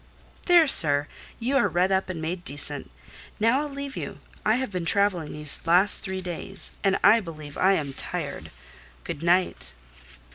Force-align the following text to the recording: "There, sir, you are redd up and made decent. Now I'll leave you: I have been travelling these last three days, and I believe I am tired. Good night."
"There, 0.47 0.65
sir, 0.67 1.07
you 1.39 1.57
are 1.57 1.67
redd 1.67 1.91
up 1.91 2.09
and 2.09 2.19
made 2.19 2.43
decent. 2.43 2.89
Now 3.39 3.61
I'll 3.61 3.69
leave 3.69 3.95
you: 3.95 4.17
I 4.43 4.55
have 4.55 4.71
been 4.71 4.83
travelling 4.83 5.31
these 5.31 5.59
last 5.63 5.99
three 5.99 6.21
days, 6.21 6.71
and 6.83 6.97
I 7.03 7.19
believe 7.19 7.55
I 7.55 7.73
am 7.73 7.93
tired. 7.93 8.49
Good 9.03 9.21
night." 9.21 9.73